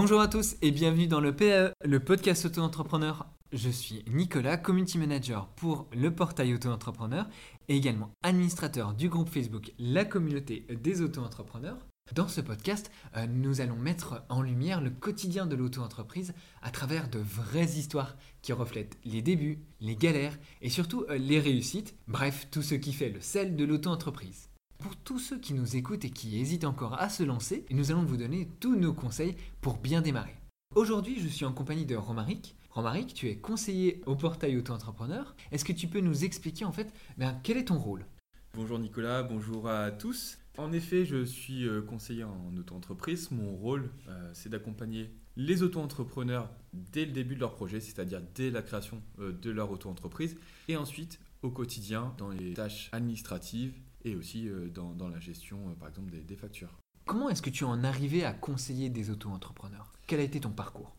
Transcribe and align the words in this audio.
Bonjour 0.00 0.20
à 0.20 0.28
tous 0.28 0.54
et 0.62 0.70
bienvenue 0.70 1.08
dans 1.08 1.18
le 1.18 1.34
PAE, 1.34 1.72
le 1.84 1.98
podcast 1.98 2.44
auto-entrepreneur. 2.44 3.26
Je 3.52 3.68
suis 3.68 4.04
Nicolas, 4.08 4.56
community 4.56 4.96
manager 4.96 5.48
pour 5.56 5.88
le 5.92 6.14
portail 6.14 6.54
auto-entrepreneur 6.54 7.26
et 7.66 7.76
également 7.76 8.12
administrateur 8.22 8.94
du 8.94 9.08
groupe 9.08 9.28
Facebook 9.28 9.72
La 9.80 10.04
communauté 10.04 10.64
des 10.70 11.02
auto-entrepreneurs. 11.02 11.78
Dans 12.14 12.28
ce 12.28 12.40
podcast, 12.40 12.92
euh, 13.16 13.26
nous 13.26 13.60
allons 13.60 13.74
mettre 13.74 14.22
en 14.28 14.40
lumière 14.40 14.80
le 14.80 14.90
quotidien 14.90 15.46
de 15.46 15.56
l'auto-entreprise 15.56 16.32
à 16.62 16.70
travers 16.70 17.08
de 17.08 17.18
vraies 17.18 17.76
histoires 17.76 18.16
qui 18.40 18.52
reflètent 18.52 18.98
les 19.04 19.20
débuts, 19.20 19.58
les 19.80 19.96
galères 19.96 20.38
et 20.62 20.70
surtout 20.70 21.06
euh, 21.10 21.18
les 21.18 21.40
réussites, 21.40 21.96
bref, 22.06 22.46
tout 22.52 22.62
ce 22.62 22.76
qui 22.76 22.92
fait 22.92 23.10
le 23.10 23.20
sel 23.20 23.56
de 23.56 23.64
l'auto-entreprise. 23.64 24.48
Pour 24.88 24.96
tous 24.96 25.18
ceux 25.18 25.38
qui 25.38 25.52
nous 25.52 25.76
écoutent 25.76 26.06
et 26.06 26.10
qui 26.10 26.38
hésitent 26.38 26.64
encore 26.64 26.98
à 26.98 27.10
se 27.10 27.22
lancer, 27.22 27.66
nous 27.70 27.90
allons 27.90 28.04
vous 28.04 28.16
donner 28.16 28.48
tous 28.58 28.74
nos 28.74 28.94
conseils 28.94 29.36
pour 29.60 29.76
bien 29.76 30.00
démarrer. 30.00 30.34
Aujourd'hui, 30.74 31.20
je 31.20 31.28
suis 31.28 31.44
en 31.44 31.52
compagnie 31.52 31.84
de 31.84 31.94
Romaric. 31.94 32.56
Romaric, 32.70 33.12
tu 33.12 33.28
es 33.28 33.36
conseiller 33.36 34.00
au 34.06 34.16
portail 34.16 34.56
auto-entrepreneur. 34.56 35.36
Est-ce 35.52 35.66
que 35.66 35.74
tu 35.74 35.88
peux 35.88 36.00
nous 36.00 36.24
expliquer 36.24 36.64
en 36.64 36.72
fait 36.72 36.90
ben, 37.18 37.38
quel 37.42 37.58
est 37.58 37.66
ton 37.66 37.76
rôle? 37.76 38.06
Bonjour 38.54 38.78
Nicolas, 38.78 39.22
bonjour 39.22 39.68
à 39.68 39.90
tous. 39.90 40.38
En 40.56 40.72
effet, 40.72 41.04
je 41.04 41.22
suis 41.22 41.68
euh, 41.68 41.82
conseiller 41.82 42.24
en 42.24 42.56
auto-entreprise. 42.56 43.30
Mon 43.30 43.56
rôle, 43.56 43.90
euh, 44.08 44.30
c'est 44.32 44.48
d'accompagner 44.48 45.10
les 45.36 45.62
auto-entrepreneurs 45.62 46.48
dès 46.72 47.04
le 47.04 47.12
début 47.12 47.34
de 47.34 47.40
leur 47.40 47.54
projet, 47.56 47.80
c'est-à-dire 47.80 48.22
dès 48.34 48.50
la 48.50 48.62
création 48.62 49.02
euh, 49.18 49.32
de 49.32 49.50
leur 49.50 49.70
auto-entreprise, 49.70 50.38
et 50.66 50.78
ensuite 50.78 51.20
au 51.42 51.50
quotidien 51.50 52.14
dans 52.16 52.30
les 52.30 52.54
tâches 52.54 52.88
administratives 52.92 53.74
et 54.04 54.14
aussi 54.14 54.48
euh, 54.48 54.68
dans, 54.68 54.94
dans 54.94 55.08
la 55.08 55.20
gestion, 55.20 55.58
euh, 55.68 55.74
par 55.74 55.88
exemple, 55.88 56.10
des, 56.10 56.20
des 56.20 56.36
factures. 56.36 56.78
Comment 57.04 57.28
est-ce 57.30 57.42
que 57.42 57.50
tu 57.50 57.64
en 57.64 57.82
es 57.82 57.86
arrivé 57.86 58.24
à 58.24 58.32
conseiller 58.32 58.90
des 58.90 59.10
auto-entrepreneurs? 59.10 59.92
Quel 60.06 60.20
a 60.20 60.22
été 60.22 60.40
ton 60.40 60.50
parcours? 60.50 60.94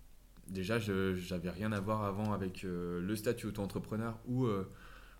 Déjà, 0.47 0.79
je 0.79 1.15
n'avais 1.31 1.51
rien 1.51 1.71
à 1.71 1.79
voir 1.79 2.03
avant 2.03 2.33
avec 2.33 2.63
euh, 2.63 2.99
le 3.01 3.15
statut 3.15 3.47
auto-entrepreneur 3.47 4.17
ou, 4.25 4.45
euh, 4.45 4.67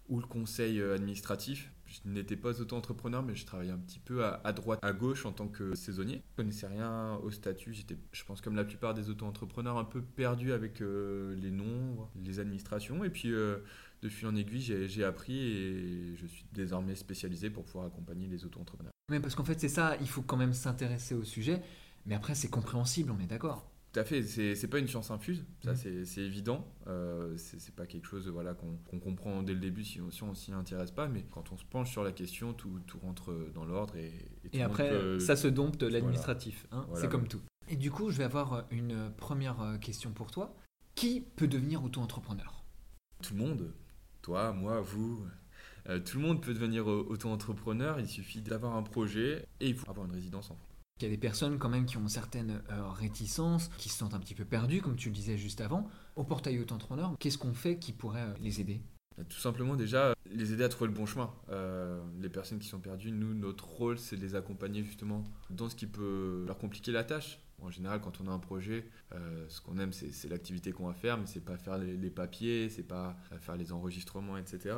ou 0.09 0.19
le 0.19 0.25
conseil 0.25 0.79
euh, 0.79 0.95
administratif. 0.95 1.71
Je 1.85 1.99
n'étais 2.05 2.35
pas 2.35 2.59
auto-entrepreneur, 2.61 3.23
mais 3.23 3.35
je 3.35 3.45
travaillais 3.45 3.71
un 3.71 3.79
petit 3.79 3.99
peu 3.99 4.23
à, 4.23 4.53
droite, 4.53 4.79
à 4.83 4.93
gauche 4.93 5.25
en 5.25 5.31
tant 5.31 5.47
que 5.47 5.73
saisonnier. 5.73 6.21
Je 6.31 6.35
connaissais 6.35 6.67
rien 6.67 7.15
au 7.23 7.31
statut. 7.31 7.73
J'étais, 7.73 7.97
je 8.11 8.23
pense, 8.25 8.41
comme 8.41 8.55
la 8.55 8.63
plupart 8.63 8.93
des 8.93 9.09
auto-entrepreneurs, 9.09 9.77
un 9.77 9.85
peu 9.85 10.01
perdu 10.01 10.53
avec 10.53 10.81
euh, 10.81 11.35
les 11.35 11.49
noms, 11.49 12.07
les 12.23 12.39
administrations. 12.39 13.03
Et 13.03 13.09
puis, 13.09 13.31
euh, 13.31 13.57
de 14.03 14.09
fil 14.09 14.27
en 14.27 14.35
aiguille, 14.35 14.61
j'ai, 14.61 14.87
j'ai 14.87 15.03
appris 15.03 15.39
et 15.39 16.15
je 16.15 16.27
suis 16.27 16.45
désormais 16.53 16.93
spécialisé 16.93 17.49
pour 17.49 17.65
pouvoir 17.65 17.87
accompagner 17.87 18.27
les 18.27 18.45
auto-entrepreneurs. 18.45 18.93
Mais 19.09 19.19
parce 19.19 19.33
qu'en 19.33 19.43
fait, 19.43 19.59
c'est 19.59 19.67
ça, 19.67 19.97
il 19.99 20.07
faut 20.07 20.21
quand 20.21 20.37
même 20.37 20.53
s'intéresser 20.53 21.15
au 21.15 21.23
sujet, 21.23 21.63
mais 22.05 22.13
après, 22.13 22.35
c'est 22.35 22.49
compréhensible, 22.49 23.11
on 23.11 23.19
est 23.19 23.27
d'accord. 23.27 23.67
Tout 23.91 23.99
à 24.01 24.03
fait, 24.03 24.21
c'est 24.23 24.67
pas 24.67 24.77
une 24.77 24.87
science 24.87 25.09
infuse, 25.09 25.43
ça 25.63 25.71
Mhm. 25.71 26.05
c'est 26.05 26.21
évident. 26.21 26.67
Euh, 26.85 27.35
c'est 27.37 27.73
pas 27.75 27.87
quelque 27.87 28.05
chose 28.05 28.27
voilà, 28.27 28.53
qu'on 28.53 28.99
comprend 28.99 29.41
dès 29.41 29.53
le 29.53 29.59
début 29.59 29.83
si 29.83 29.99
on 29.99 30.11
si 30.11 30.21
on 30.21 30.35
s'y 30.35 30.51
intéresse 30.51 30.91
pas, 30.91 31.07
mais 31.07 31.25
quand 31.31 31.51
on 31.51 31.57
se 31.57 31.65
penche 31.65 31.89
sur 31.89 32.03
la 32.03 32.11
question, 32.11 32.53
tout, 32.53 32.79
tout 32.85 32.99
rentre 32.99 33.33
dans 33.55 33.65
l'ordre 33.65 33.95
et, 33.95 34.13
et 34.43 34.49
tout 34.49 34.57
Et 34.57 34.61
après, 34.61 34.89
peut- 34.89 35.19
ça 35.19 35.35
se 35.35 35.47
dompte 35.47 35.81
voilà. 35.81 35.97
l'administratif. 35.97 36.67
hein, 36.71 36.85
Voilà, 36.89 37.01
c'est 37.01 37.09
comme 37.09 37.27
tout. 37.27 37.41
Et 37.67 37.75
du 37.77 37.89
coup, 37.89 38.11
je 38.11 38.17
vais 38.17 38.23
avoir 38.25 38.53
euh, 38.53 38.61
une 38.69 38.91
euh, 38.91 39.09
première 39.09 39.59
euh, 39.61 39.77
question 39.77 40.11
pour 40.11 40.29
toi. 40.29 40.55
Qui 40.93 41.21
peut 41.21 41.47
devenir 41.47 41.83
auto-entrepreneur? 41.83 42.63
Tout 43.23 43.33
le 43.33 43.39
monde, 43.39 43.73
toi, 44.21 44.51
moi, 44.53 44.81
vous, 44.81 45.25
euh, 45.87 45.99
tout 45.99 46.19
le 46.19 46.27
monde 46.27 46.43
peut 46.43 46.53
devenir 46.53 46.89
euh, 46.89 47.05
auto-entrepreneur. 47.09 47.99
Il 47.99 48.07
suffit 48.07 48.41
d'avoir 48.41 48.75
un 48.75 48.83
projet 48.83 49.47
et 49.59 49.69
il 49.69 49.75
faut 49.75 49.89
avoir 49.89 50.05
une 50.05 50.13
résidence 50.13 50.51
en 50.51 50.55
France. 50.55 50.78
Il 50.99 51.03
y 51.03 51.07
a 51.07 51.11
des 51.11 51.17
personnes 51.17 51.57
quand 51.57 51.69
même 51.69 51.85
qui 51.85 51.95
ont 51.95 52.09
certaines 52.09 52.61
euh, 52.71 52.89
réticences, 52.89 53.69
qui 53.77 53.87
se 53.87 53.97
sentent 53.97 54.13
un 54.13 54.19
petit 54.19 54.35
peu 54.35 54.43
perdues, 54.43 54.81
comme 54.81 54.97
tu 54.97 55.07
le 55.07 55.15
disais 55.15 55.37
juste 55.37 55.61
avant. 55.61 55.87
Au 56.17 56.25
portail 56.25 56.59
auto-entrepreneur, 56.59 57.15
qu'est-ce 57.19 57.37
qu'on 57.37 57.53
fait 57.53 57.77
qui 57.79 57.93
pourrait 57.93 58.23
euh, 58.23 58.33
les 58.41 58.59
aider? 58.59 58.81
Tout 59.29 59.39
simplement 59.39 59.75
déjà 59.75 60.13
les 60.29 60.51
aider 60.51 60.63
à 60.63 60.69
trouver 60.69 60.89
le 60.89 60.93
bon 60.93 61.05
chemin. 61.05 61.31
Euh, 61.51 62.01
les 62.21 62.27
personnes 62.27 62.59
qui 62.59 62.67
sont 62.67 62.79
perdues, 62.79 63.11
nous, 63.11 63.33
notre 63.33 63.65
rôle, 63.65 63.97
c'est 63.97 64.17
de 64.17 64.21
les 64.21 64.35
accompagner 64.35 64.83
justement 64.83 65.23
dans 65.49 65.69
ce 65.69 65.75
qui 65.75 65.87
peut 65.87 66.43
leur 66.45 66.57
compliquer 66.57 66.91
la 66.91 67.05
tâche. 67.05 67.39
En 67.61 67.69
général, 67.69 68.01
quand 68.01 68.19
on 68.21 68.27
a 68.27 68.31
un 68.31 68.39
projet, 68.39 68.85
ce 69.49 69.59
qu'on 69.59 69.77
aime, 69.79 69.91
c'est 69.91 70.29
l'activité 70.29 70.71
qu'on 70.71 70.87
va 70.87 70.93
faire, 70.93 71.17
mais 71.17 71.25
c'est 71.25 71.43
pas 71.43 71.57
faire 71.57 71.77
les, 71.77 71.97
les 71.97 72.09
papiers, 72.09 72.69
c'est 72.69 72.83
pas 72.83 73.17
faire 73.41 73.57
les 73.57 73.73
enregistrements, 73.73 74.37
etc. 74.37 74.75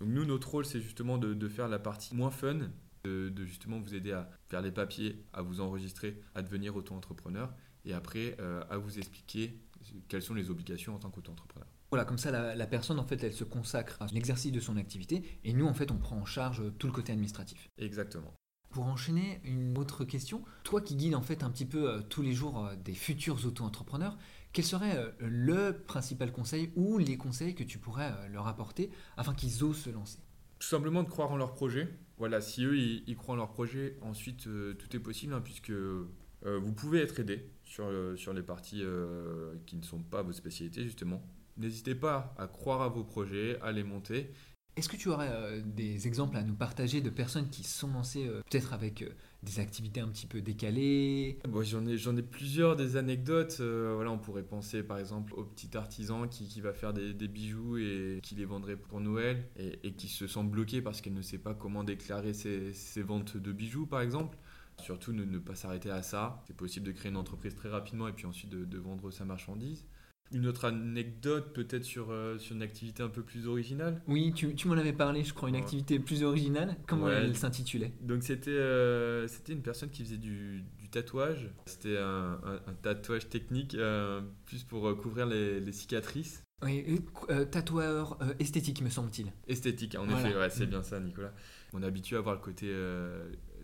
Donc 0.00 0.08
nous, 0.08 0.24
notre 0.24 0.50
rôle, 0.50 0.64
c'est 0.64 0.80
justement 0.80 1.16
de 1.16 1.48
faire 1.48 1.68
la 1.68 1.78
partie 1.78 2.16
moins 2.16 2.32
fun, 2.32 2.58
de, 3.04 3.28
de 3.28 3.44
justement 3.44 3.78
vous 3.80 3.94
aider 3.94 4.12
à 4.12 4.28
faire 4.48 4.62
les 4.62 4.72
papiers, 4.72 5.24
à 5.32 5.42
vous 5.42 5.60
enregistrer, 5.60 6.20
à 6.34 6.42
devenir 6.42 6.74
auto-entrepreneur, 6.76 7.54
et 7.84 7.92
après 7.92 8.36
euh, 8.40 8.62
à 8.70 8.78
vous 8.78 8.98
expliquer 8.98 9.60
quelles 10.08 10.22
sont 10.22 10.34
les 10.34 10.50
obligations 10.50 10.94
en 10.94 10.98
tant 10.98 11.10
qu'auto-entrepreneur. 11.10 11.68
Voilà, 11.90 12.04
comme 12.04 12.18
ça, 12.18 12.30
la, 12.30 12.54
la 12.54 12.66
personne, 12.66 12.98
en 12.98 13.04
fait, 13.04 13.22
elle 13.22 13.34
se 13.34 13.44
consacre 13.44 14.00
à 14.00 14.06
l'exercice 14.06 14.50
de 14.50 14.60
son 14.60 14.76
activité, 14.76 15.38
et 15.44 15.52
nous, 15.52 15.66
en 15.66 15.74
fait, 15.74 15.90
on 15.90 15.98
prend 15.98 16.16
en 16.16 16.24
charge 16.24 16.62
tout 16.78 16.86
le 16.86 16.92
côté 16.92 17.12
administratif. 17.12 17.68
Exactement. 17.78 18.34
Pour 18.70 18.86
enchaîner, 18.86 19.40
une 19.44 19.78
autre 19.78 20.04
question. 20.04 20.42
Toi 20.64 20.80
qui 20.80 20.96
guides 20.96 21.14
en 21.14 21.22
fait 21.22 21.44
un 21.44 21.50
petit 21.50 21.64
peu 21.64 21.88
euh, 21.88 22.00
tous 22.02 22.22
les 22.22 22.32
jours 22.32 22.66
euh, 22.66 22.74
des 22.74 22.94
futurs 22.94 23.46
auto-entrepreneurs, 23.46 24.18
quel 24.52 24.64
serait 24.64 24.96
euh, 24.96 25.12
le 25.20 25.84
principal 25.86 26.32
conseil 26.32 26.72
ou 26.74 26.98
les 26.98 27.16
conseils 27.16 27.54
que 27.54 27.62
tu 27.62 27.78
pourrais 27.78 28.28
leur 28.30 28.48
apporter 28.48 28.90
afin 29.16 29.32
qu'ils 29.32 29.62
osent 29.62 29.82
se 29.82 29.90
lancer? 29.90 30.18
Tout 30.58 30.68
simplement 30.68 31.02
de 31.02 31.08
croire 31.08 31.30
en 31.30 31.36
leur 31.36 31.52
projet. 31.52 31.88
Voilà, 32.16 32.40
si 32.40 32.64
eux 32.64 32.76
ils, 32.76 33.16
croient 33.16 33.34
en 33.34 33.38
leur 33.38 33.50
projet, 33.50 33.96
ensuite 34.02 34.46
euh, 34.46 34.74
tout 34.74 34.94
est 34.94 35.00
possible 35.00 35.34
hein, 35.34 35.40
puisque 35.42 35.70
euh, 35.70 36.06
vous 36.42 36.72
pouvez 36.72 37.00
être 37.00 37.18
aidé 37.18 37.50
sur, 37.64 37.84
euh, 37.86 38.16
sur 38.16 38.32
les 38.32 38.42
parties 38.42 38.82
qui 39.66 39.76
ne 39.76 39.82
sont 39.82 40.02
pas 40.02 40.22
vos 40.22 40.32
spécialités 40.32 40.84
justement. 40.84 41.22
N'hésitez 41.56 41.94
pas 41.94 42.34
à 42.38 42.46
croire 42.46 42.82
à 42.82 42.88
vos 42.88 43.04
projets, 43.04 43.60
à 43.60 43.72
les 43.72 43.84
monter. 43.84 44.30
Est-ce 44.76 44.88
que 44.88 44.96
tu 44.96 45.08
aurais 45.08 45.62
des 45.64 46.08
exemples 46.08 46.36
à 46.36 46.42
nous 46.42 46.54
partager 46.54 47.00
de 47.00 47.10
personnes 47.10 47.48
qui 47.48 47.62
sont 47.62 47.92
lancées 47.92 48.28
peut-être 48.50 48.72
avec 48.72 49.04
des 49.44 49.60
activités 49.60 50.00
un 50.00 50.08
petit 50.08 50.26
peu 50.26 50.40
décalées 50.40 51.38
Bon, 51.48 51.62
j'en 51.62 51.86
ai, 52.16 52.22
plusieurs 52.22 52.76
des 52.76 52.96
anecdotes. 52.96 53.58
euh, 53.60 53.92
voilà, 53.94 54.10
on 54.10 54.18
pourrait 54.18 54.42
penser 54.42 54.82
par 54.82 54.98
exemple 54.98 55.34
au 55.34 55.44
petit 55.44 55.76
artisan 55.76 56.26
qui, 56.26 56.48
qui 56.48 56.60
va 56.60 56.72
faire 56.72 56.92
des, 56.92 57.12
bijoux 57.28 57.76
et 57.76 58.20
qui 58.22 58.34
les 58.34 58.44
vendrait 58.44 58.76
pour 58.76 59.00
Noël 59.00 59.46
et, 59.56 59.92
qui 59.92 60.08
se 60.08 60.26
sent 60.26 60.44
bloqué 60.44 60.82
parce 60.82 61.00
qu'elle 61.00 61.14
ne 61.14 61.22
sait 61.22 61.38
pas 61.38 61.54
comment 61.54 61.84
déclarer 61.84 62.32
ses, 62.32 63.02
ventes 63.02 63.36
de 63.36 63.52
bijoux 63.52 63.86
par 63.86 64.00
exemple. 64.00 64.38
Surtout 64.80 65.12
ne, 65.12 65.38
pas 65.38 65.54
s'arrêter 65.54 65.90
à 65.90 66.02
ça. 66.02 66.42
C'est 66.46 66.56
possible 66.56 66.86
de 66.86 66.92
créer 66.92 67.10
une 67.10 67.16
entreprise 67.16 67.54
très 67.54 67.68
rapidement 67.68 68.08
et 68.08 68.12
puis 68.12 68.26
ensuite 68.26 68.50
de 68.50 68.78
vendre 68.78 69.10
sa 69.10 69.24
marchandise. 69.24 69.84
Une 70.32 70.46
autre 70.46 70.64
anecdote 70.64 71.52
peut-être 71.52 71.84
sur, 71.84 72.10
euh, 72.10 72.38
sur 72.38 72.56
une 72.56 72.62
activité 72.62 73.02
un 73.02 73.08
peu 73.08 73.22
plus 73.22 73.46
originale. 73.46 74.00
Oui, 74.08 74.32
tu, 74.34 74.54
tu 74.54 74.66
m'en 74.68 74.74
avais 74.74 74.92
parlé, 74.94 75.22
je 75.22 75.32
crois, 75.34 75.48
une 75.48 75.54
Ouais. 75.54 75.60
activité 75.60 75.98
plus 75.98 76.22
originale. 76.24 76.76
Comment 76.86 77.06
Ouais. 77.06 77.14
elle 77.24 77.36
s'intitulait? 77.36 77.92
Donc 78.00 78.22
c'était 78.22 78.50
euh, 78.50 79.28
c'était 79.28 79.52
une 79.52 79.62
personne 79.62 79.90
qui 79.90 80.02
faisait 80.02 80.16
du, 80.16 80.64
du 80.78 80.88
tatouage. 80.88 81.50
C'était 81.66 81.98
un, 81.98 82.40
un- 82.42 82.60
un 82.66 82.74
tatouage 82.82 83.28
technique 83.28 83.74
euh, 83.74 84.22
plus 84.46 84.64
pour 84.64 84.96
couvrir 84.96 85.26
les, 85.26 85.60
les 85.60 85.72
cicatrices. 85.72 86.42
Oui, 86.62 87.00
tatoueur 87.50 88.18
esthétique, 88.38 88.80
me 88.80 88.88
semble-t-il. 88.88 89.30
Esthétique, 89.46 89.96
en 89.96 90.06
Voilà. 90.06 90.26
effet, 90.28 90.38
ouais, 90.38 90.50
c'est 90.50 90.66
Mm. 90.66 90.70
bien 90.70 90.82
ça, 90.82 90.98
Nicolas. 90.98 91.32
On 91.74 91.82
est 91.82 91.86
habitué 91.86 92.16
à 92.16 92.20
voir 92.20 92.34
le 92.36 92.40
côté, 92.40 92.66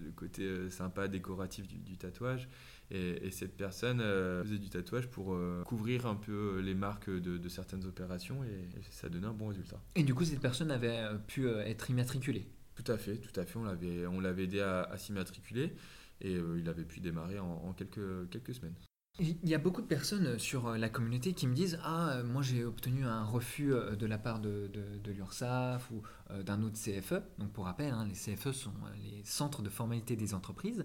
le 0.05 0.11
côté 0.13 0.43
euh, 0.43 0.71
sympa, 0.71 1.09
décoratif 1.09 1.67
du, 1.67 1.79
du 1.79 1.97
tatouage. 1.97 2.49
Et, 2.91 3.27
et 3.27 3.31
cette 3.31 3.57
personne 3.57 4.01
euh, 4.01 4.43
faisait 4.43 4.59
du 4.59 4.69
tatouage 4.69 5.09
pour 5.09 5.35
euh, 5.35 5.63
couvrir 5.65 6.07
un 6.07 6.17
peu 6.17 6.61
les 6.61 6.75
marques 6.75 7.09
de, 7.11 7.39
de 7.39 7.49
certaines 7.49 7.85
opérations 7.85 8.43
et, 8.45 8.49
et 8.49 8.83
ça 8.91 9.09
donnait 9.09 9.29
un 9.29 9.33
bon 9.33 9.49
résultat. 9.49 9.81
Et 9.95 10.03
du 10.03 10.15
coup, 10.15 10.25
cette 10.25 10.41
personne 10.41 10.71
avait 10.71 10.99
pu 11.27 11.49
être 11.49 11.91
immatriculée. 11.91 12.49
Tout 12.75 12.91
à 12.91 12.97
fait, 12.99 13.19
tout 13.19 13.39
à 13.39 13.45
fait. 13.45 13.59
On 13.59 13.65
l'avait, 13.65 14.07
on 14.07 14.21
l'avait 14.21 14.45
aidé 14.45 14.61
à, 14.61 14.83
à 14.83 14.97
s'immatriculer 14.97 15.75
et 16.21 16.35
euh, 16.35 16.59
il 16.59 16.69
avait 16.69 16.85
pu 16.85 17.01
démarrer 17.01 17.39
en, 17.39 17.47
en 17.47 17.73
quelques, 17.73 18.29
quelques 18.31 18.55
semaines. 18.55 18.75
Il 19.21 19.37
y 19.49 19.55
a 19.55 19.59
beaucoup 19.59 19.83
de 19.83 19.87
personnes 19.87 20.27
euh, 20.27 20.39
sur 20.39 20.67
euh, 20.69 20.79
la 20.79 20.89
communauté 20.89 21.35
qui 21.35 21.47
me 21.47 21.55
disent 21.55 21.79
Ah, 21.85 22.11
euh, 22.13 22.25
moi 22.25 22.43
j'ai 22.43 22.65
obtenu 22.65 23.05
un 23.05 23.23
refus 23.25 23.73
de 23.99 24.07
la 24.07 24.19
part 24.19 24.41
de, 24.41 24.71
de, 24.73 24.99
de 25.03 25.13
l'URSSAF 25.13 25.91
ou 25.91 26.03
d'un 26.43 26.63
autre 26.63 26.77
CFE. 26.77 27.23
Donc 27.39 27.51
pour 27.53 27.65
rappel, 27.67 27.93
hein, 27.93 28.07
les 28.07 28.15
CFE 28.15 28.53
sont 28.53 28.73
les 29.03 29.23
centres 29.25 29.63
de 29.63 29.69
formalité 29.69 30.17
des 30.17 30.33
entreprises. 30.35 30.85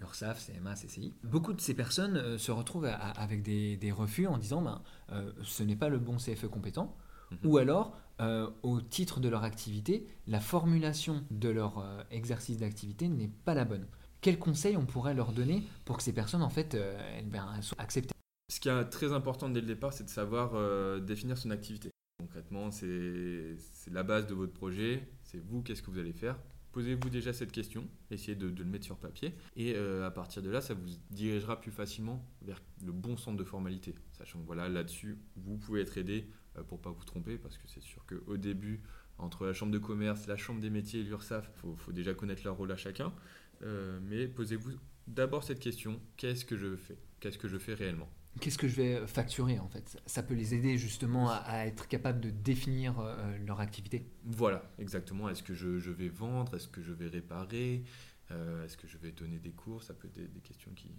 l'URSSAF, 0.00 0.46
CMA, 0.46 0.74
CCI. 0.74 1.12
Beaucoup 1.24 1.52
de 1.52 1.60
ces 1.60 1.74
personnes 1.74 2.38
se 2.38 2.52
retrouvent 2.52 2.84
à- 2.86 2.94
à- 2.94 3.10
avec 3.22 3.42
des, 3.42 3.76
des 3.76 3.90
refus 3.92 4.26
en 4.26 4.38
disant 4.38 4.62
ben, 4.62 4.82
euh, 5.12 5.32
Ce 5.42 5.62
n'est 5.62 5.76
pas 5.76 5.88
le 5.88 5.98
bon 5.98 6.16
CFE 6.18 6.46
compétent. 6.46 6.96
Mhm. 7.30 7.38
Ou 7.50 7.56
alors, 7.58 7.96
euh, 8.20 8.48
au 8.62 8.80
titre 8.80 9.18
de 9.20 9.28
leur 9.28 9.42
activité, 9.44 10.06
la 10.26 10.40
formulation 10.40 11.24
de 11.30 11.48
leur 11.48 11.84
exercice 12.10 12.58
d'activité 12.58 13.08
n'est 13.08 13.30
pas 13.44 13.54
la 13.54 13.64
bonne. 13.64 13.86
Quels 14.22 14.38
conseils 14.38 14.76
on 14.76 14.86
pourrait 14.86 15.14
leur 15.14 15.32
donner 15.32 15.64
pour 15.84 15.96
que 15.96 16.02
ces 16.04 16.12
personnes, 16.12 16.42
en 16.42 16.48
fait, 16.48 16.76
euh, 16.76 17.18
elles, 17.18 17.28
ben, 17.28 17.60
soient 17.60 17.80
acceptées? 17.80 18.14
Ce 18.48 18.60
qui 18.60 18.68
est 18.68 18.84
très 18.84 19.12
important 19.12 19.48
dès 19.48 19.60
le 19.60 19.66
départ, 19.66 19.92
c'est 19.92 20.04
de 20.04 20.08
savoir 20.08 20.52
euh, 20.54 21.00
définir 21.00 21.36
son 21.36 21.50
activité. 21.50 21.90
Concrètement, 22.20 22.70
c'est 22.70 23.56
la 23.90 24.04
base 24.04 24.28
de 24.28 24.34
votre 24.34 24.52
projet. 24.52 25.08
C'est 25.24 25.38
vous, 25.44 25.62
qu'est-ce 25.62 25.82
que 25.82 25.90
vous 25.90 25.98
allez 25.98 26.12
faire? 26.12 26.38
Posez-vous 26.70 27.10
déjà 27.10 27.32
cette 27.32 27.50
question, 27.50 27.88
essayez 28.12 28.36
de, 28.36 28.46
le 28.46 28.64
mettre 28.64 28.84
sur 28.84 28.96
papier, 28.96 29.34
et 29.56 29.76
à 29.76 30.10
partir 30.10 30.40
de 30.40 30.48
là, 30.48 30.62
ça 30.62 30.72
vous 30.72 30.88
dirigera 31.10 31.60
plus 31.60 31.70
facilement 31.70 32.24
vers 32.40 32.62
le 32.82 32.92
bon 32.92 33.18
centre 33.18 33.36
de 33.36 33.44
formalité. 33.44 33.94
Sachant 34.16 34.40
que 34.40 34.46
voilà, 34.46 34.70
là-dessus, 34.70 35.18
vous 35.36 35.58
pouvez 35.58 35.82
être 35.82 35.98
aidé 35.98 36.30
pour 36.68 36.80
pas 36.80 36.88
vous 36.88 37.04
tromper, 37.04 37.36
parce 37.36 37.58
que 37.58 37.68
c'est 37.68 37.82
sûr 37.82 38.06
qu'au 38.06 38.38
début, 38.38 38.80
entre 39.18 39.46
la 39.46 39.52
chambre 39.52 39.72
de 39.72 39.78
commerce, 39.78 40.26
la 40.26 40.36
chambre 40.36 40.60
des 40.60 40.70
métiers 40.70 41.00
et 41.00 41.04
l'URSSAF, 41.04 41.50
il 41.64 41.76
faut, 41.76 41.92
déjà 41.92 42.14
connaître 42.14 42.42
leur 42.44 42.56
rôle 42.56 42.72
à 42.72 42.76
chacun. 42.76 43.12
Mais 44.02 44.26
posez-vous 44.28 44.72
d'abord 45.06 45.44
cette 45.44 45.60
question 45.60 46.00
qu'est-ce 46.16 46.44
que 46.44 46.56
je 46.56 46.76
fais? 46.76 46.98
Qu'est-ce 47.20 47.38
que 47.38 47.48
je 47.48 47.58
fais 47.58 47.74
réellement? 47.74 48.08
Qu'est-ce 48.40 48.58
que 48.58 48.66
je 48.66 48.76
vais 48.76 49.06
facturer 49.06 49.58
en 49.58 49.68
fait? 49.68 50.00
Ça 50.06 50.22
peut 50.22 50.34
les 50.34 50.54
aider 50.54 50.78
justement 50.78 51.30
à, 51.30 51.66
être 51.66 51.86
capable 51.86 52.20
de 52.20 52.30
définir 52.30 52.98
euh, 52.98 53.36
leur 53.46 53.60
activité. 53.60 54.06
Voilà, 54.24 54.62
exactement. 54.78 55.28
Est-ce 55.28 55.42
que 55.42 55.54
je, 55.54 55.90
vais 55.90 56.08
vendre? 56.08 56.56
Est-ce 56.56 56.68
que 56.68 56.82
je 56.82 56.92
vais 56.92 57.08
réparer? 57.08 57.84
Euh, 58.30 58.64
Est-ce 58.64 58.76
que 58.76 58.86
je 58.86 58.96
vais 58.96 59.12
donner 59.12 59.38
des 59.38 59.50
cours? 59.50 59.82
Ça 59.82 59.92
peut 59.92 60.08
être 60.08 60.32
des, 60.32 60.40
questions 60.40 60.70
qui, 60.74 60.90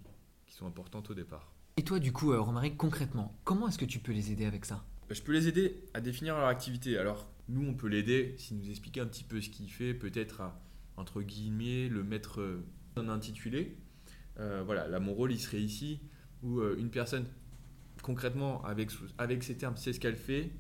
sont 0.48 0.68
importantes 0.68 1.10
au 1.10 1.16
départ. 1.16 1.52
Et 1.78 1.84
toi, 1.84 1.98
du 1.98 2.12
coup, 2.12 2.32
euh, 2.32 2.40
Romaric, 2.40 2.78
concrètement, 2.78 3.36
comment 3.44 3.68
est-ce 3.68 3.80
que 3.80 3.86
tu 3.86 3.98
peux 3.98 4.12
les 4.12 4.32
aider 4.32 4.46
avec 4.46 4.66
ça? 4.66 4.86
Bah, 5.10 5.16
Je 5.16 5.24
peux 5.24 5.32
les 5.32 5.48
aider 5.48 5.84
à 5.96 6.02
définir 6.02 6.38
leur 6.38 6.46
activité. 6.46 7.00
Alors, 7.00 7.28
nous, 7.50 7.68
on 7.68 7.74
peut 7.74 7.88
l'aider 7.88 8.36
s'il 8.38 8.58
nous 8.58 8.70
explique 8.70 9.00
un 9.00 9.08
petit 9.08 9.24
peu 9.24 9.42
ce 9.42 9.50
qu'il 9.50 9.72
fait, 9.72 9.96
peut-être 9.96 10.42
à, 10.42 10.62
entre 10.98 11.22
guillemets, 11.22 11.90
le 11.90 12.04
mettre 12.04 12.62
en 12.96 13.10
intitulé. 13.10 13.78
voilà, 14.38 14.88
là, 14.88 15.00
mon 15.00 15.14
rôle, 15.14 15.32
il 15.32 15.40
serait 15.40 15.62
ici 15.62 16.00
où 16.44 16.60
euh, 16.60 16.76
une 16.78 16.90
personne, 16.90 17.26
concrètement, 18.04 18.64
avec, 18.64 18.92
avec 19.18 19.44
ces 19.44 19.58
termes, 19.58 19.78
sait 19.78 19.94
ce 19.94 20.00
qu'elle 20.00 20.16
fait, 20.16 20.52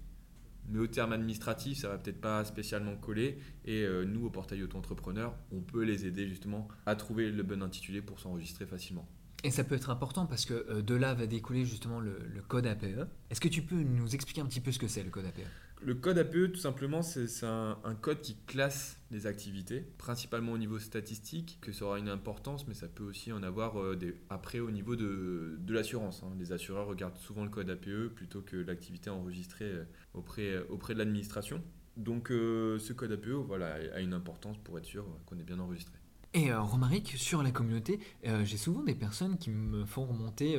mais 0.69 0.79
au 0.79 0.87
terme 0.87 1.11
administratif, 1.11 1.79
ça 1.79 1.89
va 1.89 1.97
peut-être 1.97 2.21
pas 2.21 2.43
spécialement 2.45 2.95
coller. 2.95 3.37
Et 3.65 3.83
euh, 3.83 4.05
nous, 4.05 4.25
au 4.25 4.29
portail 4.29 4.63
auto-entrepreneur, 4.63 5.35
on 5.51 5.59
peut 5.59 5.83
les 5.83 6.05
aider 6.05 6.27
justement 6.27 6.67
à 6.85 6.95
trouver 6.95 7.29
le 7.29 7.43
bon 7.43 7.61
intitulé 7.61 8.01
pour 8.01 8.19
s'enregistrer 8.19 8.65
facilement. 8.65 9.07
Et 9.43 9.51
ça 9.51 9.65
peut 9.65 9.75
être 9.75 9.89
important 9.89 10.25
parce 10.25 10.45
que 10.45 10.65
euh, 10.69 10.81
de 10.81 10.95
là 10.95 11.13
va 11.13 11.27
découler 11.27 11.65
justement 11.65 11.99
le 11.99 12.41
code 12.47 12.65
APE. 12.65 13.09
Est-ce 13.29 13.41
que 13.41 13.49
tu 13.49 13.61
peux 13.61 13.75
nous 13.75 14.15
expliquer 14.15 14.39
un 14.39 14.45
petit 14.45 14.61
peu 14.61 14.71
ce 14.71 14.79
que 14.79 14.87
c'est 14.87 15.03
le 15.03 15.09
code 15.09 15.25
APE 15.25 15.41
le 15.85 15.95
code 15.95 16.17
APE, 16.17 16.53
tout 16.53 16.59
simplement, 16.59 17.01
c'est 17.01 17.45
un, 17.45 17.77
code 18.01 18.21
qui 18.21 18.35
classe 18.47 18.99
les 19.11 19.27
activités, 19.27 19.81
principalement 19.97 20.53
au 20.53 20.57
niveau 20.57 20.79
statistique, 20.79 21.57
que 21.61 21.71
ça 21.71 21.85
aura 21.85 21.99
une 21.99 22.09
importance, 22.09 22.67
mais 22.67 22.73
ça 22.73 22.87
peut 22.87 23.03
aussi 23.03 23.31
en 23.31 23.43
avoir 23.43 23.79
euh, 23.79 23.95
des, 23.95 24.15
après 24.29 24.59
au 24.59 24.71
niveau 24.71 24.95
de, 24.95 25.57
l'assurance. 25.67 26.23
Hein. 26.23 26.33
Les 26.39 26.51
assureurs 26.51 26.87
regardent 26.87 27.17
souvent 27.17 27.43
le 27.43 27.49
code 27.49 27.69
APE 27.69 28.13
plutôt 28.15 28.41
que 28.41 28.57
l'activité 28.57 29.09
enregistrée 29.09 29.65
euh, 29.65 29.83
auprès, 30.13 30.49
euh, 30.49 30.63
auprès 30.69 30.93
de 30.93 30.99
l'administration. 30.99 31.61
Donc 31.95 32.29
ce 32.29 32.91
code 32.91 33.11
APE 33.11 33.27
voilà, 33.45 33.75
a 33.93 33.99
une 33.99 34.13
importance 34.13 34.57
pour 34.63 34.79
être 34.79 34.85
sûr 34.85 35.05
qu'on 35.27 35.37
est 35.37 35.43
bien 35.43 35.59
enregistré. 35.59 35.93
Et 36.33 36.51
Romaric, 36.51 37.09
sur 37.17 37.43
la 37.43 37.51
communauté, 37.51 37.99
j'ai 38.23 38.57
souvent 38.57 38.81
des 38.81 38.95
personnes 38.95 39.37
qui 39.37 39.51
me 39.51 39.85
font 39.85 40.07
remonter 40.07 40.57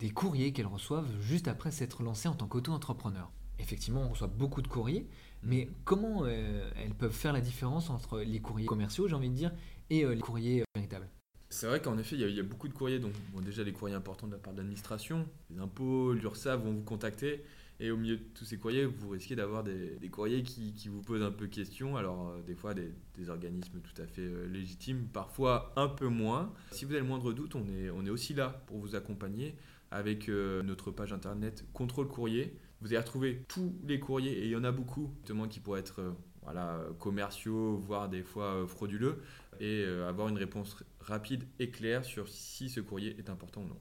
des 0.00 0.10
courriers 0.10 0.52
qu'elles 0.52 0.66
reçoivent 0.66 1.06
juste 1.20 1.46
après 1.46 1.70
s'être 1.70 2.02
lancées 2.02 2.26
en 2.26 2.34
tant 2.34 2.48
qu'auto-entrepreneur 2.48 3.30
effectivement, 3.62 4.02
on 4.02 4.08
reçoit 4.08 4.28
beaucoup 4.28 4.60
de 4.60 4.68
courriers, 4.68 5.06
mais 5.42 5.68
comment 5.84 6.24
euh, 6.24 6.70
elles 6.76 6.94
peuvent 6.94 7.12
faire 7.12 7.32
la 7.32 7.40
différence 7.40 7.90
entre 7.90 8.20
les 8.20 8.40
courriers 8.40 8.66
commerciaux, 8.66 9.08
j'ai 9.08 9.14
envie 9.14 9.30
de 9.30 9.34
dire, 9.34 9.52
et 9.90 10.04
euh, 10.04 10.14
les 10.14 10.20
courriers 10.20 10.62
euh, 10.62 10.64
véritables? 10.74 11.08
C'est 11.48 11.66
vrai 11.66 11.80
qu'en 11.80 11.98
effet, 11.98 12.16
il 12.16 12.30
y, 12.34 12.40
a 12.40 12.42
beaucoup 12.42 12.66
de 12.66 12.72
courriers. 12.72 12.98
Donc, 12.98 13.12
déjà, 13.44 13.62
les 13.62 13.72
courriers 13.72 13.94
importants 13.94 14.26
de 14.26 14.32
la 14.32 14.38
part 14.38 14.54
de 14.54 14.58
l'administration, 14.58 15.28
les 15.50 15.58
impôts, 15.58 16.14
l'URSSAF 16.14 16.62
vont 16.62 16.72
vous 16.72 16.82
contacter. 16.82 17.44
Et 17.78 17.90
au 17.90 17.96
milieu 17.98 18.16
de 18.16 18.22
tous 18.34 18.46
ces 18.46 18.56
courriers, 18.56 18.86
vous 18.86 19.10
risquez 19.10 19.36
d'avoir 19.36 19.62
des, 19.62 19.98
courriers 20.10 20.42
qui, 20.44 20.88
vous 20.88 21.02
posent 21.02 21.22
un 21.22 21.30
peu 21.30 21.48
question. 21.48 21.96
Alors, 21.96 22.34
des 22.46 22.54
fois, 22.54 22.72
des, 22.72 22.94
organismes 23.28 23.80
tout 23.80 24.00
à 24.00 24.06
fait 24.06 24.26
légitimes, 24.48 25.08
parfois 25.12 25.74
un 25.76 25.88
peu 25.88 26.06
moins. 26.06 26.54
Si 26.70 26.86
vous 26.86 26.92
avez 26.92 27.00
le 27.00 27.06
moindre 27.06 27.34
doute, 27.34 27.54
on 27.54 27.66
est 28.06 28.10
aussi 28.10 28.32
là 28.32 28.62
pour 28.66 28.78
vous 28.78 28.94
accompagner 28.94 29.54
avec 29.90 30.28
notre 30.28 30.90
page 30.90 31.12
internet 31.12 31.66
Contrôle 31.74 32.08
Courrier. 32.08 32.56
Vous 32.82 32.88
allez 32.88 32.98
retrouver 32.98 33.44
tous 33.46 33.72
les 33.86 34.00
courriers, 34.00 34.32
et 34.40 34.46
il 34.46 34.50
y 34.50 34.56
en 34.56 34.64
a 34.64 34.72
beaucoup, 34.72 35.14
justement, 35.20 35.46
qui 35.46 35.60
pourraient 35.60 35.78
être 35.78 36.00
euh, 36.00 36.10
voilà, 36.42 36.84
commerciaux, 36.98 37.76
voire 37.76 38.08
des 38.08 38.24
fois 38.24 38.56
euh, 38.56 38.66
frauduleux, 38.66 39.22
et 39.60 39.84
euh, 39.84 40.08
avoir 40.08 40.26
une 40.28 40.36
réponse 40.36 40.76
rapide 40.98 41.44
et 41.60 41.70
claire 41.70 42.04
sur 42.04 42.28
si 42.28 42.68
ce 42.68 42.80
courrier 42.80 43.16
est 43.18 43.30
important 43.30 43.62
ou 43.62 43.68
non. 43.68 43.78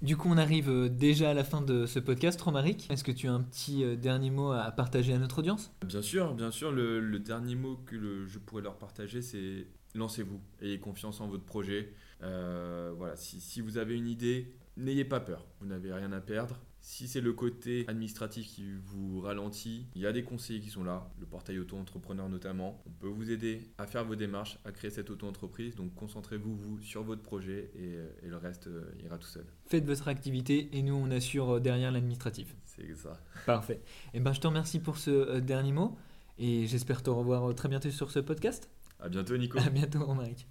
Du 0.00 0.16
coup, 0.16 0.28
on 0.30 0.36
arrive 0.36 0.90
déjà 0.90 1.30
à 1.30 1.34
la 1.34 1.42
fin 1.42 1.60
de 1.60 1.86
ce 1.86 1.98
podcast, 1.98 2.40
Romaric. 2.40 2.88
Est-ce 2.88 3.02
que 3.02 3.10
tu 3.10 3.26
as 3.26 3.32
un 3.32 3.42
petit 3.42 3.96
dernier 3.96 4.30
mot 4.30 4.52
à 4.52 4.70
partager 4.70 5.12
à 5.12 5.18
notre 5.18 5.38
audience? 5.38 5.72
Bien 5.84 6.02
sûr, 6.02 6.34
bien 6.34 6.50
sûr. 6.52 6.70
Le, 6.70 7.18
dernier 7.18 7.56
mot 7.56 7.76
que 7.76 8.26
je 8.26 8.38
pourrais 8.38 8.62
leur 8.62 8.76
partager, 8.76 9.22
c'est 9.22 9.66
lancez-vous, 9.94 10.38
ayez 10.60 10.78
confiance 10.78 11.22
en 11.22 11.28
votre 11.28 11.46
projet. 11.46 11.94
voilà, 12.20 13.16
si, 13.16 13.40
si, 13.40 13.62
vous 13.62 13.78
avez 13.78 13.96
une 13.96 14.06
idée, 14.06 14.54
n'ayez 14.76 15.06
pas 15.06 15.18
peur. 15.18 15.46
Vous 15.60 15.66
n'avez 15.66 15.92
rien 15.92 16.12
à 16.12 16.20
perdre. 16.20 16.60
Si 16.88 17.08
c'est 17.08 17.20
le 17.20 17.32
côté 17.32 17.84
administratif 17.88 18.46
qui 18.46 18.64
vous 18.84 19.20
ralentit, 19.20 19.88
il 19.96 20.02
y 20.02 20.06
a 20.06 20.12
des 20.12 20.22
conseillers 20.22 20.60
qui 20.60 20.70
sont 20.70 20.84
là, 20.84 21.10
le 21.18 21.26
portail 21.26 21.58
auto-entrepreneur 21.58 22.28
notamment. 22.28 22.80
On 22.86 22.90
peut 22.90 23.08
vous 23.08 23.32
aider 23.32 23.72
à 23.78 23.88
faire 23.88 24.04
vos 24.04 24.14
démarches, 24.14 24.60
à 24.64 24.70
créer 24.70 24.92
cette 24.92 25.10
auto-entreprise. 25.10 25.74
Donc 25.74 25.92
concentrez-vous 25.96 26.54
vous 26.54 26.80
sur 26.80 27.02
votre 27.02 27.22
projet 27.22 27.72
et, 27.74 27.96
euh, 27.96 28.08
le 28.22 28.36
reste 28.36 28.68
euh, 28.68 28.84
ira 29.04 29.18
tout 29.18 29.26
seul. 29.26 29.44
Faites 29.66 29.84
votre 29.84 30.06
activité 30.06 30.68
et 30.78 30.82
nous 30.82 30.94
on 30.94 31.10
assure 31.10 31.56
euh, 31.56 31.60
derrière 31.60 31.90
l'administratif. 31.90 32.54
C'est 32.66 32.94
ça. 32.94 33.20
Parfait. 33.46 33.80
Et 34.14 34.18
eh 34.18 34.20
ben 34.20 34.32
je 34.32 34.40
te 34.40 34.46
remercie 34.46 34.78
pour 34.78 34.96
ce 34.96 35.40
dernier 35.40 35.72
mot 35.72 35.98
et 36.38 36.68
j'espère 36.68 37.02
te 37.02 37.10
revoir 37.10 37.52
très 37.56 37.68
bientôt 37.68 37.90
sur 37.90 38.12
ce 38.12 38.20
podcast. 38.20 38.70
À 39.00 39.08
bientôt 39.08 39.36
Nico. 39.36 39.58
À 39.58 39.70
bientôt 39.70 40.04
Romaric. 40.04 40.46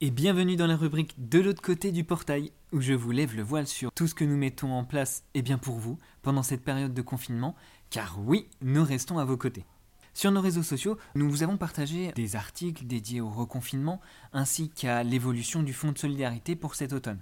Et 0.00 0.10
bienvenue 0.10 0.56
dans 0.56 0.66
la 0.66 0.76
rubrique 0.76 1.14
de 1.18 1.38
l'autre 1.38 1.62
côté 1.62 1.92
du 1.92 2.02
portail, 2.02 2.50
où 2.72 2.80
je 2.80 2.92
vous 2.92 3.12
lève 3.12 3.36
le 3.36 3.44
voile 3.44 3.68
sur 3.68 3.92
tout 3.92 4.08
ce 4.08 4.14
que 4.14 4.24
nous 4.24 4.36
mettons 4.36 4.72
en 4.72 4.84
place 4.84 5.22
et 5.34 5.42
bien 5.42 5.56
pour 5.56 5.78
vous 5.78 6.00
pendant 6.20 6.42
cette 6.42 6.64
période 6.64 6.92
de 6.92 7.00
confinement, 7.00 7.54
car 7.90 8.18
oui, 8.18 8.48
nous 8.60 8.82
restons 8.82 9.18
à 9.18 9.24
vos 9.24 9.36
côtés. 9.36 9.64
Sur 10.12 10.32
nos 10.32 10.40
réseaux 10.40 10.64
sociaux, 10.64 10.98
nous 11.14 11.30
vous 11.30 11.44
avons 11.44 11.56
partagé 11.56 12.10
des 12.12 12.34
articles 12.34 12.84
dédiés 12.84 13.20
au 13.20 13.30
reconfinement 13.30 14.00
ainsi 14.32 14.68
qu'à 14.68 15.04
l'évolution 15.04 15.62
du 15.62 15.72
Fonds 15.72 15.92
de 15.92 15.98
solidarité 15.98 16.56
pour 16.56 16.74
cet 16.74 16.92
automne. 16.92 17.20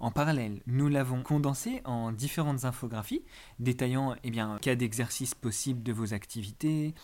En 0.00 0.10
parallèle, 0.10 0.60
nous 0.66 0.88
l'avons 0.88 1.22
condensé 1.22 1.82
en 1.84 2.10
différentes 2.10 2.64
infographies 2.64 3.22
détaillant 3.60 4.16
eh 4.24 4.30
bien, 4.32 4.58
cas 4.60 4.74
d'exercice 4.74 5.36
possible 5.36 5.84
de 5.84 5.92
vos 5.92 6.14
activités, 6.14 6.94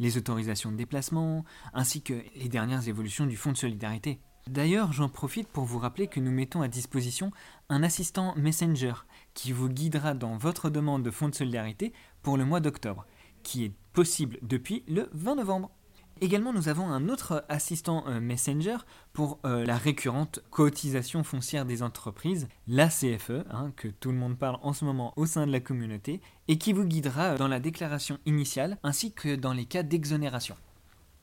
les 0.00 0.16
autorisations 0.16 0.72
de 0.72 0.76
déplacement, 0.76 1.44
ainsi 1.74 2.02
que 2.02 2.24
les 2.34 2.48
dernières 2.48 2.88
évolutions 2.88 3.26
du 3.26 3.36
Fonds 3.36 3.52
de 3.52 3.56
solidarité. 3.56 4.18
D'ailleurs, 4.48 4.92
j'en 4.92 5.08
profite 5.08 5.48
pour 5.48 5.64
vous 5.64 5.78
rappeler 5.78 6.06
que 6.06 6.20
nous 6.20 6.30
mettons 6.30 6.60
à 6.60 6.68
disposition 6.68 7.30
un 7.70 7.82
assistant 7.82 8.34
Messenger 8.36 8.92
qui 9.32 9.52
vous 9.52 9.70
guidera 9.70 10.12
dans 10.12 10.36
votre 10.36 10.68
demande 10.68 11.02
de 11.02 11.10
fonds 11.10 11.30
de 11.30 11.34
solidarité 11.34 11.94
pour 12.22 12.36
le 12.36 12.44
mois 12.44 12.60
d'octobre, 12.60 13.06
qui 13.42 13.64
est 13.64 13.72
possible 13.94 14.38
depuis 14.42 14.84
le 14.86 15.08
20 15.14 15.36
novembre. 15.36 15.70
Également, 16.20 16.52
nous 16.52 16.68
avons 16.68 16.86
un 16.86 17.08
autre 17.08 17.44
assistant 17.48 18.04
euh, 18.06 18.20
Messenger 18.20 18.76
pour 19.12 19.40
euh, 19.44 19.64
la 19.64 19.76
récurrente 19.76 20.40
cotisation 20.50 21.24
foncière 21.24 21.64
des 21.64 21.82
entreprises, 21.82 22.46
la 22.68 22.88
CFE, 22.88 23.44
hein, 23.50 23.72
que 23.76 23.88
tout 23.88 24.12
le 24.12 24.18
monde 24.18 24.38
parle 24.38 24.58
en 24.62 24.72
ce 24.72 24.84
moment 24.84 25.14
au 25.16 25.26
sein 25.26 25.46
de 25.46 25.52
la 25.52 25.60
communauté, 25.60 26.20
et 26.48 26.58
qui 26.58 26.72
vous 26.72 26.84
guidera 26.84 27.34
dans 27.34 27.48
la 27.48 27.60
déclaration 27.60 28.18
initiale 28.26 28.78
ainsi 28.82 29.12
que 29.12 29.34
dans 29.34 29.52
les 29.52 29.64
cas 29.64 29.82
d'exonération. 29.82 30.54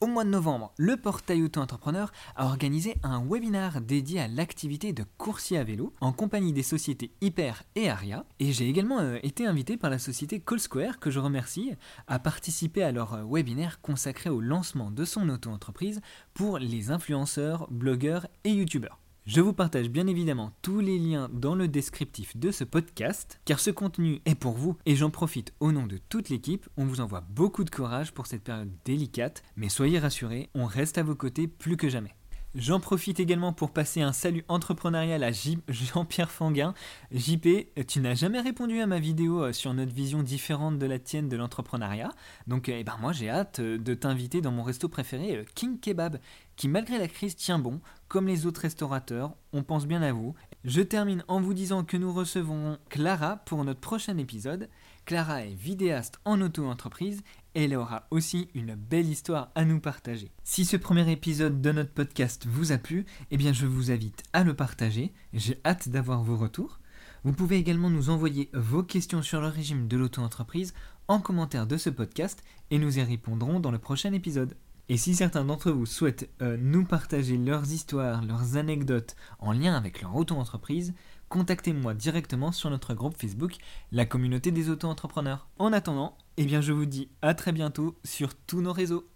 Au 0.04 0.08
mois 0.08 0.24
de 0.24 0.30
novembre, 0.30 0.74
le 0.78 0.98
portail 0.98 1.44
auto-entrepreneur 1.44 2.12
a 2.36 2.48
organisé 2.48 2.96
un 3.04 3.24
webinaire 3.24 3.82
dédié 3.82 4.20
à 4.20 4.28
l'activité 4.28 4.94
de 4.94 5.06
coursier 5.20 5.60
à 5.60 5.64
vélo 5.64 5.94
en 6.02 6.12
compagnie 6.12 6.54
des 6.54 6.64
sociétés 6.64 7.12
Hyper 7.22 7.62
et 7.76 7.88
Aria. 7.88 8.26
Et 8.40 8.52
j'ai 8.52 8.68
également 8.68 8.98
euh, 8.98 9.20
été 9.22 9.46
invité 9.46 9.78
par 9.78 9.92
la 9.92 10.00
société 10.00 10.40
Call 10.40 10.60
Square, 10.60 11.00
que 11.00 11.12
je 11.12 11.20
remercie, 11.20 11.74
à 12.08 12.18
participer 12.18 12.82
à 12.82 12.92
leur 12.92 13.14
euh, 13.14 13.24
webinaire 13.30 13.80
consacré 13.80 14.32
au 14.32 14.42
lancement 14.42 14.90
de 14.90 15.06
son 15.06 15.30
auto-entreprise 15.30 16.02
pour 16.34 16.58
les 16.58 16.90
influenceurs, 16.90 17.68
blogueurs 17.70 18.26
et 18.44 18.54
youtubeurs. 18.54 18.98
Je 19.28 19.40
vous 19.40 19.54
partage 19.54 19.90
bien 19.90 20.08
évidemment 20.08 20.52
tous 20.64 20.80
les 20.80 20.98
liens 20.98 21.30
dans 21.32 21.54
le 21.54 21.68
descriptif 21.68 22.36
de 22.36 22.50
ce 22.50 22.64
podcast, 22.64 23.40
car 23.46 23.60
ce 23.60 23.70
contenu 23.70 24.20
est 24.26 24.34
pour 24.34 24.54
vous 24.54 24.78
et 24.88 24.96
j'en 24.96 25.12
profite 25.12 25.54
au 25.60 25.72
nom 25.72 25.86
de 25.86 26.00
toute 26.10 26.30
l'équipe. 26.30 26.68
On 26.76 26.86
vous 26.86 27.02
envoie 27.02 27.22
beaucoup 27.30 27.64
de 27.64 27.70
courage 27.70 28.14
pour 28.14 28.26
cette 28.26 28.44
période 28.44 28.72
délicate, 28.84 29.44
mais 29.56 29.70
soyez 29.70 30.00
rassurés, 30.00 30.50
on 30.56 30.66
reste 30.66 30.98
à 30.98 31.04
vos 31.04 31.16
côtés 31.16 31.48
plus 31.48 31.78
que 31.78 31.88
jamais. 31.88 32.16
J'en 32.54 32.82
profite 32.82 33.22
également 33.22 33.54
pour 33.54 33.72
passer 33.72 34.02
un 34.02 34.12
salut 34.12 34.44
entrepreneurial 34.50 35.24
à 35.24 35.32
Jean-Pierre 35.70 36.30
Fanguin. 36.30 36.74
JP, 37.14 37.48
tu 37.88 38.02
n'as 38.02 38.14
jamais 38.14 38.42
répondu 38.42 38.82
à 38.82 38.88
ma 38.88 39.00
vidéo 39.00 39.42
euh, 39.42 39.54
sur 39.54 39.74
notre 39.74 39.94
vision 39.94 40.22
différente 40.22 40.78
de 40.78 40.86
la 40.86 41.00
tienne 41.00 41.30
de 41.30 41.38
l'entrepreneuriat. 41.38 42.12
Donc 42.48 42.68
eh 42.68 42.84
ben 42.84 42.98
moi 43.00 43.14
j'ai 43.14 43.30
hâte 43.30 43.62
euh, 43.62 43.78
de 43.78 43.94
t'inviter 43.94 44.42
dans 44.42 44.52
mon 44.52 44.64
resto 44.64 44.90
préféré, 44.90 45.38
euh, 45.38 45.46
King 45.56 45.80
Kebab, 45.80 46.20
qui 46.58 46.68
malgré 46.68 46.98
la 47.00 47.08
crise 47.08 47.38
tient 47.38 47.58
bon. 47.58 47.80
Comme 48.10 48.28
les 48.28 48.46
autres 48.46 48.62
restaurateurs, 48.62 49.34
on 49.54 49.64
pense 49.64 49.88
bien 49.88 50.02
à 50.02 50.12
vous. 50.12 50.36
Je 50.66 50.82
termine 50.82 51.24
en 51.30 51.40
vous 51.40 51.54
disant 51.54 51.86
que 51.86 51.96
nous 51.96 52.12
recevrons 52.12 52.78
Clara 52.90 53.38
pour 53.38 53.64
notre 53.64 53.80
prochain 53.80 54.18
épisode. 54.18 54.68
Clara 55.06 55.46
est 55.46 55.54
vidéaste 55.54 56.20
en 56.26 56.42
auto-entreprise 56.42 57.24
elle 57.54 57.76
aura 57.76 58.08
aussi 58.12 58.50
une 58.54 58.76
belle 58.76 59.10
histoire 59.10 59.52
à 59.56 59.66
nous 59.66 59.80
partager. 59.80 60.32
Si 60.44 60.66
ce 60.66 60.78
premier 60.78 61.12
épisode 61.12 61.62
de 61.62 61.72
notre 61.72 61.92
podcast 61.92 62.46
vous 62.48 62.72
a 62.72 62.78
plu, 62.78 63.06
eh 63.30 63.38
bien 63.38 63.54
je 63.54 63.66
vous 63.66 63.92
invite 63.92 64.24
à 64.34 64.44
le 64.44 64.54
partager. 64.54 65.14
J'ai 65.34 65.60
hâte 65.66 65.90
d'avoir 65.90 66.24
vos 66.24 66.38
retours. 66.38 66.80
Vous 67.24 67.34
pouvez 67.34 67.58
également 67.58 67.90
nous 67.90 68.10
envoyer 68.10 68.50
vos 68.54 68.84
questions 68.84 69.22
sur 69.22 69.42
le 69.42 69.48
régime 69.48 69.88
de 69.88 69.98
l'auto-entreprise 69.98 70.74
en 71.08 71.20
commentaire 71.20 71.68
de 71.68 71.78
ce 71.78 71.90
podcast 71.90 72.42
et 72.72 72.80
nous 72.80 73.00
y 73.00 73.04
répondrons 73.04 73.60
dans 73.60 73.72
le 73.72 73.80
prochain 73.80 74.14
épisode. 74.14 74.56
Et 74.90 74.98
si 74.98 75.16
certains 75.16 75.46
d'entre 75.46 75.72
vous 75.72 75.86
souhaitent 75.86 76.30
euh, 76.42 76.58
nous 76.60 76.86
partager 76.86 77.38
leurs 77.38 77.72
histoires, 77.72 78.24
leurs 78.24 78.58
anecdotes 78.58 79.16
en 79.40 79.52
lien 79.52 79.76
avec 79.76 80.02
leur 80.02 80.16
auto-entreprise, 80.16 80.94
contactez-moi 81.30 81.94
directement 81.94 82.52
sur 82.52 82.70
notre 82.70 82.94
groupe 82.94 83.18
Facebook, 83.18 83.56
la 83.92 84.06
communauté 84.06 84.52
des 84.52 84.70
auto-entrepreneurs. 84.70 85.48
En 85.60 85.72
attendant, 85.72 86.18
eh 86.38 86.48
je 86.48 86.74
vous 86.74 86.86
dis 86.86 87.10
à 87.22 87.34
très 87.34 87.52
bientôt 87.52 87.98
sur 88.04 88.36
tous 88.36 88.62
nos 88.62 88.74
réseaux. 88.74 89.11